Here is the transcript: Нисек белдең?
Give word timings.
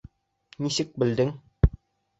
Нисек 0.67 0.97
белдең? 1.05 1.33